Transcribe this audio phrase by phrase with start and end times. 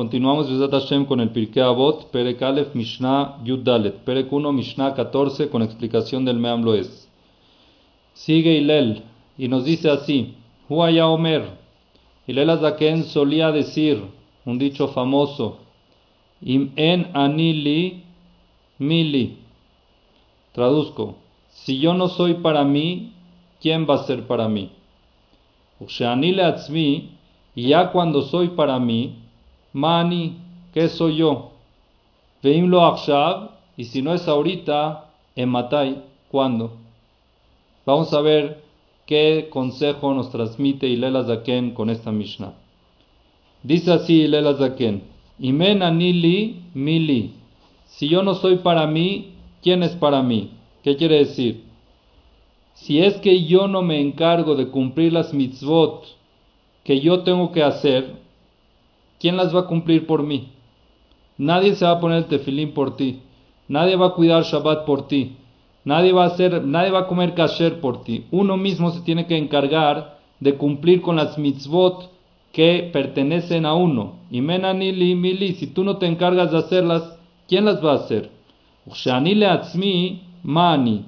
[0.00, 5.50] Continuamos Hashem con el Pirkei Avot, Perek Aleph, Mishnah Yud Dalet, Perek 1, Mishnah 14,
[5.50, 7.06] con explicación del Meam Loes.
[8.14, 9.02] Sigue Hilel
[9.36, 10.36] y nos dice así:
[10.70, 11.50] Huaya Omer.
[12.26, 14.02] Hilel Azaken solía decir,
[14.46, 15.58] un dicho famoso:
[16.40, 18.02] Im en anili
[18.78, 19.36] mili.
[20.52, 21.16] Traduzco:
[21.50, 23.12] Si yo no soy para mí,
[23.60, 24.70] ¿quién va a ser para mí?
[25.78, 27.10] Usheanile atzmi,
[27.54, 29.16] y ya cuando soy para mí,
[29.72, 30.36] Mani,
[30.74, 31.50] ¿qué soy yo?
[32.42, 36.72] Veimlo akshav, y si no es ahorita, ematai, ¿cuándo?
[37.86, 38.62] Vamos a ver
[39.06, 42.54] qué consejo nos transmite Ilela Zaken con esta Mishnah.
[43.62, 45.02] Dice así Ilela Zaken,
[45.38, 47.32] Imen anili mili.
[47.86, 50.50] Si yo no soy para mí, ¿quién es para mí?
[50.82, 51.64] ¿Qué quiere decir?
[52.74, 56.04] Si es que yo no me encargo de cumplir las mitzvot
[56.84, 58.16] que yo tengo que hacer,
[59.20, 60.48] ¿quién las va a cumplir por mí?
[61.38, 63.20] Nadie se va a poner el tefilín por ti.
[63.68, 65.36] Nadie va a cuidar Shabbat por ti.
[65.84, 68.26] Nadie va a hacer, nadie va a comer kasher por ti.
[68.30, 72.10] Uno mismo se tiene que encargar de cumplir con las mitzvot
[72.52, 74.16] que pertenecen a uno.
[74.30, 77.18] Y menanili mili, si tú no te encargas de hacerlas,
[77.48, 78.30] ¿quién las va a hacer?
[80.42, 81.04] mani.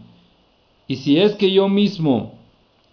[0.87, 2.35] Y si es que yo mismo,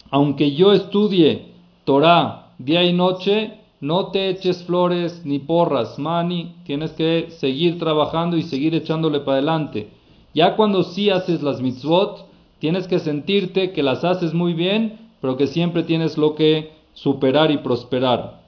[0.09, 1.53] aunque yo estudie
[1.85, 8.35] Torah día y noche, no te eches flores ni porras, mani, tienes que seguir trabajando
[8.35, 9.89] y seguir echándole para adelante.
[10.33, 12.25] Ya cuando sí haces las mitzvot,
[12.59, 17.51] tienes que sentirte que las haces muy bien, pero que siempre tienes lo que superar
[17.51, 18.41] y prosperar.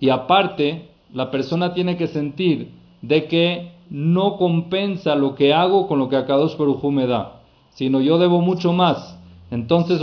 [0.00, 2.72] Y aparte, la persona tiene que sentir
[3.02, 8.00] de que no compensa lo que hago con lo que Akadosh Baruj me da, sino
[8.00, 9.18] yo debo mucho más.
[9.50, 10.00] Entonces,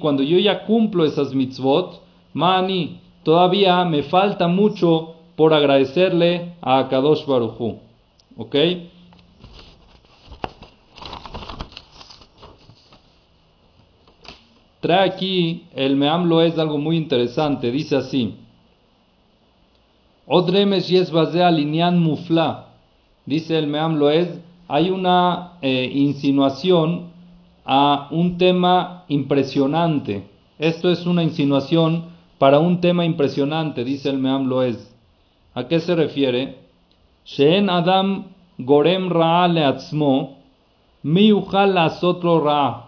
[0.00, 2.05] cuando yo ya cumplo esas mitzvot,
[2.36, 7.78] Mani, todavía me falta mucho por agradecerle a Akadosh Baruchu.
[8.36, 8.54] ¿Ok?
[14.80, 17.70] Trae aquí el Meamlo es algo muy interesante.
[17.70, 18.34] Dice así:
[20.26, 22.66] Odremes yes alinian mufla.
[23.24, 24.28] Dice el Meamlo es:
[24.68, 27.12] hay una eh, insinuación
[27.64, 30.28] a un tema impresionante.
[30.58, 34.94] Esto es una insinuación para un tema impresionante, dice el Meam Loez.
[35.54, 36.56] ¿A qué se refiere?
[37.24, 38.26] Sheen Adam
[38.58, 40.38] Gorem Ra Leatzmo,
[41.02, 42.82] mi otro Ra.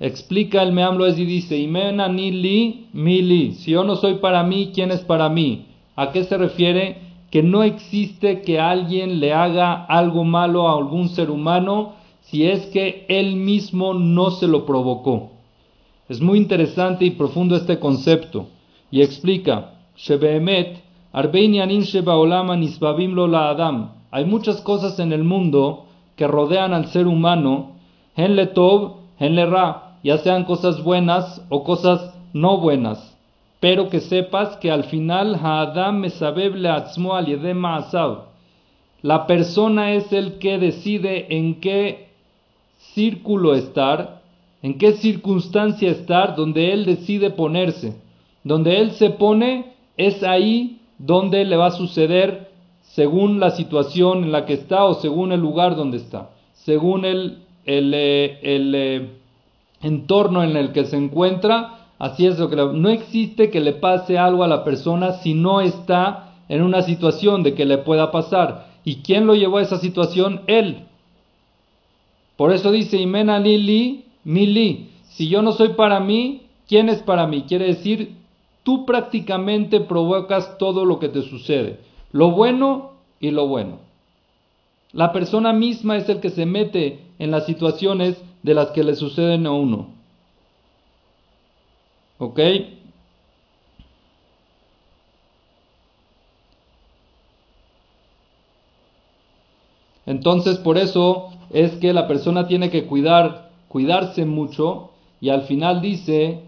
[0.00, 3.52] Explica el Meam Loez y dice: Imena ni li.
[3.52, 5.66] Si yo no soy para mí, ¿quién es para mí?
[5.94, 6.98] ¿A qué se refiere?
[7.30, 12.66] Que no existe que alguien le haga algo malo a algún ser humano si es
[12.66, 15.33] que él mismo no se lo provocó.
[16.08, 18.48] Es muy interesante y profundo este concepto.
[18.90, 19.72] Y explica,
[24.10, 27.72] hay muchas cosas en el mundo que rodean al ser humano,
[28.16, 33.16] en le tov, en le ra, ya sean cosas buenas o cosas no buenas,
[33.60, 37.26] pero que sepas que al final Haadam mesabeb le atzmo al
[39.02, 42.08] La persona es el que decide en qué
[42.78, 44.22] círculo estar,
[44.64, 47.92] en qué circunstancia estar, donde él decide ponerse.
[48.44, 54.32] Donde Él se pone es ahí donde le va a suceder según la situación en
[54.32, 59.10] la que está o según el lugar donde está, según el, el, eh, eh,
[59.82, 61.88] entorno en el que se encuentra.
[61.98, 65.60] Así es lo que no existe que le pase algo a la persona si no
[65.60, 68.68] está en una situación de que le pueda pasar.
[68.82, 70.40] ¿Y quién lo llevó a esa situación?
[70.46, 70.86] Él.
[72.38, 74.90] Por eso dice Imena Lili, Mili.
[75.10, 77.44] Si yo no soy para mí, ¿quién es para mí?
[77.46, 78.16] Quiere decir,
[78.62, 81.80] tú prácticamente provocas todo lo que te sucede,
[82.10, 83.78] lo bueno y lo bueno.
[84.92, 88.94] La persona misma es el que se mete en las situaciones de las que le
[88.94, 89.88] suceden a uno.
[92.18, 92.40] ¿Ok?
[100.06, 103.43] Entonces, por eso es que la persona tiene que cuidar,
[103.74, 104.90] cuidarse mucho
[105.20, 106.44] y al final dice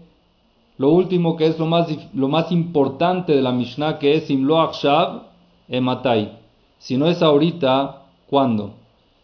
[0.77, 4.61] lo último que es lo más, lo más importante de la Mishnah, que es Imlo
[4.61, 5.23] Akshav
[5.67, 6.37] Ematai.
[6.79, 8.75] Si no es ahorita, ¿cuándo?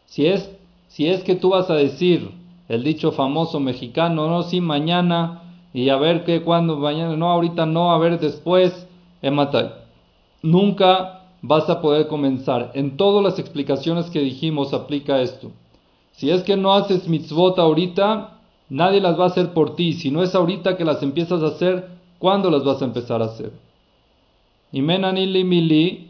[0.06, 0.54] Si es,
[0.90, 2.30] si es que tú vas a decir
[2.68, 7.66] el dicho famoso mexicano, no, sí, mañana, y a ver qué, cuándo, mañana, no, ahorita
[7.66, 8.86] no, a ver después,
[9.22, 9.72] Ematai.
[10.42, 12.72] Nunca vas a poder comenzar.
[12.74, 15.52] En todas las explicaciones que dijimos aplica esto.
[16.14, 18.34] Si es que no haces mitzvot ahorita,
[18.74, 19.94] Nadie las va a hacer por ti.
[19.94, 23.26] Si no es ahorita que las empiezas a hacer, ¿cuándo las vas a empezar a
[23.26, 23.52] hacer?
[24.72, 26.08] Y menanili mili,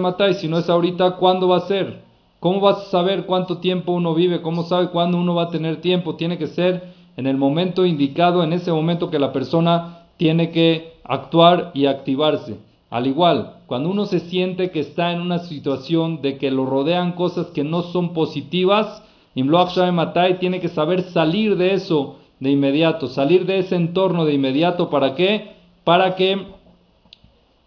[0.00, 2.02] matai, si no es ahorita, ¿cuándo va a ser?
[2.40, 4.42] ¿Cómo vas a saber cuánto tiempo uno vive?
[4.42, 6.16] ¿Cómo sabe cuándo uno va a tener tiempo?
[6.16, 10.94] Tiene que ser en el momento indicado, en ese momento que la persona tiene que
[11.04, 12.58] actuar y activarse.
[12.90, 17.12] Al igual, cuando uno se siente que está en una situación de que lo rodean
[17.12, 19.04] cosas que no son positivas,
[19.34, 24.90] Matai tiene que saber salir de eso de inmediato, salir de ese entorno de inmediato.
[24.90, 25.52] ¿Para qué?
[25.84, 26.46] Para que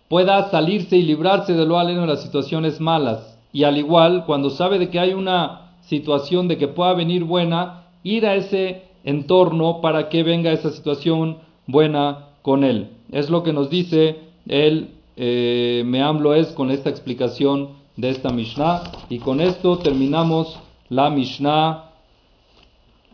[0.07, 3.37] pueda salirse y librarse de lo aleno de las situaciones malas.
[3.53, 7.83] Y al igual, cuando sabe de que hay una situación de que pueda venir buena,
[8.03, 11.37] ir a ese entorno para que venga esa situación
[11.67, 12.89] buena con él.
[13.11, 18.83] Es lo que nos dice el eh, Meamlo es con esta explicación de esta Mishnah.
[19.09, 20.59] Y con esto terminamos
[20.91, 21.89] la Mishnah,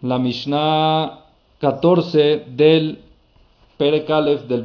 [0.01, 1.19] la Mishnah
[1.61, 2.97] 14 del
[3.77, 4.63] Perekalef del